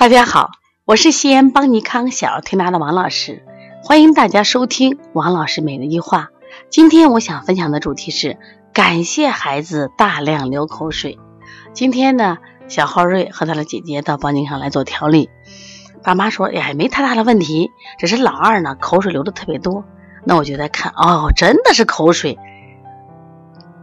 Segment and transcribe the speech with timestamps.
[0.00, 0.52] 大家好，
[0.86, 3.44] 我是西安邦尼康小儿推拿的王老师，
[3.82, 6.30] 欢迎大家收听王老师每日一话。
[6.70, 8.38] 今天我想分享的主题是
[8.72, 11.18] 感谢孩子大量流口水。
[11.74, 15.28] 今天呢，小浩瑞和他的姐姐到邦尼康来做调理，
[16.02, 19.84] 爸妈说，哎，没太大的问题，只是老二呢口水流的特别多。
[20.24, 22.38] 那我就在看，哦，真的是口水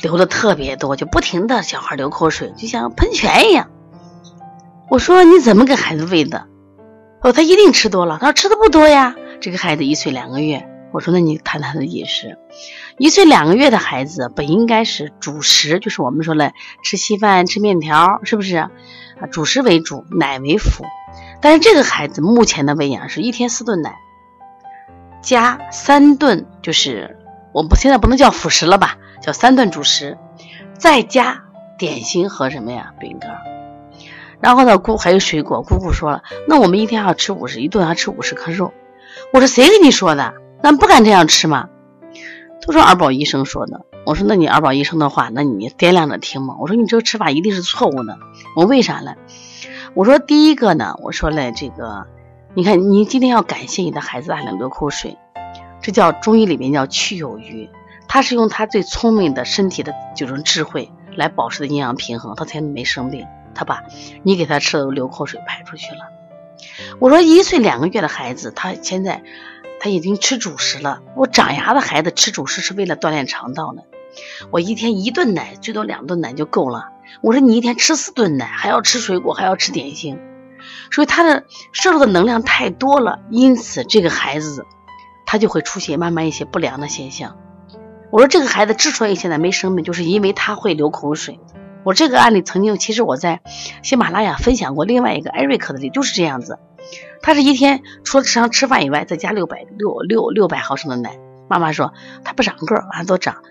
[0.00, 3.68] 流的特别多，就不停的小孩流口水，就像喷泉一样。
[4.90, 6.46] 我说你怎么给孩子喂的？
[7.20, 8.18] 哦，他一定吃多了。
[8.20, 9.14] 他说吃的不多呀。
[9.40, 10.66] 这个孩子一岁两个月。
[10.90, 12.38] 我说那你谈谈他的饮食。
[12.96, 18.56] 一岁两个月的孩子本应该是主食，就是我们说的吃稀饭、吃面条，是不是？
[18.56, 18.70] 啊，
[19.30, 20.86] 主食为主，奶为辅。
[21.42, 23.96] 但是这个孩子目前的喂养是一天四顿奶，
[25.20, 27.18] 加三顿，就是
[27.52, 30.16] 我们现在不能叫辅食了吧，叫三顿主食，
[30.78, 31.42] 再加
[31.78, 33.57] 点心和什么呀，饼干。
[34.40, 35.62] 然后呢，姑还有水果。
[35.62, 38.72] 姑姑说了，那我们一天要吃五十，一顿要吃五十克肉。
[39.32, 40.34] 我说谁跟你说的？
[40.62, 41.68] 咱不敢这样吃吗？
[42.60, 43.84] 都说二宝医生说的。
[44.04, 46.56] 我说那你二宝医生的话，那你掂量着听嘛。
[46.60, 48.18] 我说你这个吃法一定是错误的。
[48.56, 49.14] 我为啥呢？
[49.94, 52.06] 我说第一个呢，我说嘞，这个
[52.54, 55.16] 你看，你今天要感谢你的孩子大量流口水，
[55.82, 57.68] 这叫中医里面叫去有余。
[58.06, 63.26] 他是用他最聪明的身体的这种智慧来保持的营养平衡，他才没生病。
[63.58, 63.82] 他把
[64.22, 66.12] 你给他吃的都流口水排出去了。
[67.00, 69.24] 我说一岁两个月的孩子，他现在
[69.80, 71.02] 他已经吃主食了。
[71.16, 73.82] 我长牙的孩子吃主食是为了锻炼肠道的。
[74.52, 76.90] 我一天一顿奶，最多两顿奶就够了。
[77.20, 80.20] 我说你一天吃四顿奶，还要吃水果，还要吃点心，
[80.92, 81.42] 所以他的
[81.72, 84.66] 摄入的能量太多了，因此这个孩子
[85.26, 87.36] 他就会出现慢慢一些不良的现象。
[88.12, 91.40] 我说这个孩子之所以现在没生病，就是因为他会流口水。
[91.84, 93.40] 我这个案例曾经，其实我在
[93.82, 96.58] 喜马拉雅分享过另外一个艾瑞克的例，就是这样子。
[97.22, 101.18] 他是一天除了吃上吃饭以外，再加六百六六六百毫升的奶。
[101.48, 101.94] 妈妈说
[102.24, 103.42] 他不长个儿，完多长，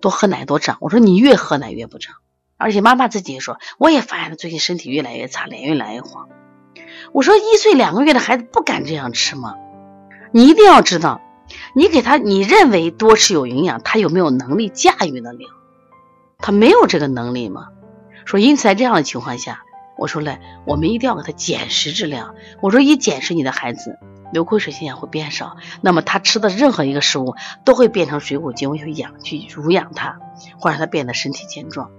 [0.00, 0.76] 多喝奶多长。
[0.80, 2.16] 我说你越喝奶越不长。
[2.58, 6.28] 而且妈妈自己也说，我也发现他最近身体越来越差，脸越来越黄。
[7.12, 9.54] 我说一岁两个月的孩子不敢这样吃吗？
[10.32, 11.20] 你一定要知道，
[11.74, 15.38] 你给他你认为多吃有营养，他有没有能力驾驭得了？
[16.38, 17.68] 他没有这个能力吗？
[18.26, 19.62] 说，因此在这样的情况下，
[19.96, 22.34] 我说嘞，我们一定要给他减食质量。
[22.60, 23.98] 我说，一减食，你的孩子
[24.32, 30.18] 流口水现象会变少，那么他吃的任何一个食物都会变成水谷精微去养、去濡养他，
[30.58, 31.90] 或让他变得身体健壮。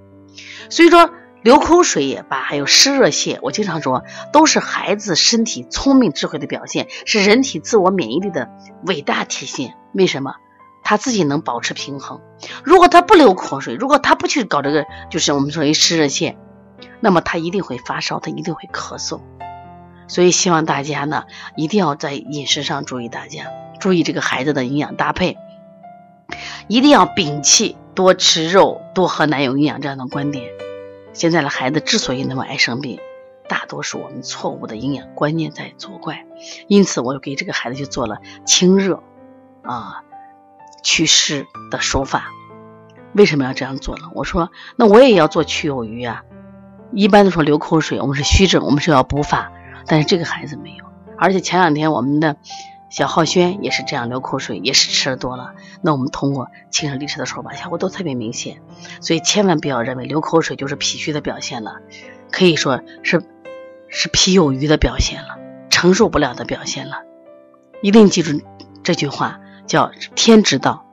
[0.69, 1.09] 所以说，
[1.41, 8.49] 流口水也罢，还有湿热泻，我经常说，都是孩子身体聪明智慧的表现，是人体自我免疫力的
[8.85, 9.75] 伟大体现。
[9.93, 10.35] 为什么？
[10.87, 12.21] 他自己能保持平衡。
[12.63, 16.37] 如果他不流口水，如果他不去搞这个，就是我们说的湿热泻，
[17.01, 19.19] 那么他一定会发烧，他一定会咳嗽。
[20.07, 21.25] 所以希望大家呢，
[21.57, 23.47] 一定要在饮食上注意，大家
[23.81, 25.37] 注意这个孩子的营养搭配，
[26.69, 30.45] 一定要摒弃多吃肉、多喝奶有营养这样的观点。
[31.11, 32.97] 现在的孩子之所以那么爱生病，
[33.49, 36.23] 大多是我们错误的营养观念在作怪。
[36.69, 39.03] 因此，我给这个孩子就做了清热
[39.63, 40.03] 啊。
[40.83, 42.31] 祛湿的手法，
[43.13, 44.03] 为什么要这样做呢？
[44.13, 46.23] 我说，那我也要做去有余啊。
[46.93, 49.51] 一般都说流口水，我们是虚症，我们是要补法，
[49.87, 50.85] 但是这个孩子没有。
[51.17, 52.37] 而且前两天我们的
[52.89, 55.53] 小浩轩也是这样流口水，也是吃的多了。
[55.81, 58.61] 那我们通过清热利湿的手法，效果都特别明显。
[59.01, 61.77] 所以千万不要认为流口水就是脾虚的表现了，
[62.31, 63.21] 可以说是
[63.89, 65.37] 是脾有余的表现了，
[65.69, 67.01] 承受不了的表现了。
[67.81, 68.41] 一定记住
[68.83, 69.41] 这句话。
[69.67, 70.85] 叫天之道，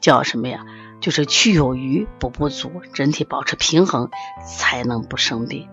[0.00, 0.64] 叫什么呀？
[1.00, 4.10] 就是去有余补不足，整体保持平衡，
[4.46, 5.66] 才能不生病。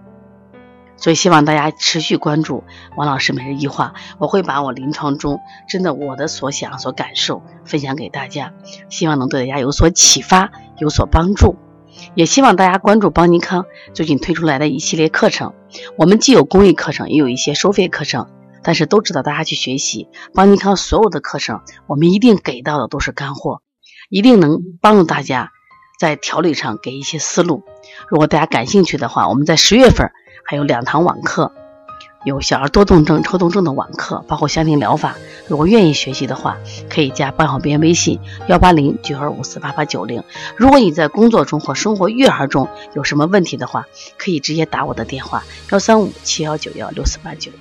[0.96, 2.63] 所以希望大家持续关注
[2.96, 8.53] 王老师每日一话，我会把我临床中真的我的所想所感受分享给大家，
[8.90, 11.57] 希望能对大家有所启发，有所帮助。
[12.16, 15.54] 也希望大家关注邦尼康最近推出来的一系列课程，
[15.98, 18.27] 我们既有公益课程，也有一些收费课程。
[18.63, 23.62] 但是都知道大家去学习邦尼康所有的课程，我们一定给到的都是干货，
[24.09, 25.51] 一定能帮助大家
[26.00, 27.63] 在调理上给一些思路。
[28.09, 30.12] 如果大家感兴趣的话，我们在十月份
[30.45, 31.51] 还有两堂网课，
[32.24, 35.15] 有小儿多动症、抽动症的网课，包括香庭疗法。
[35.48, 36.57] 如果愿意学习的话，
[36.89, 40.24] 可以加班小编微信幺八零九二五四八八九零。
[40.57, 43.86] 如果你在工作中或生活育儿中有什么问题的话，
[44.18, 47.51] 可以直接打我的电话幺三五七幺九幺六四八九。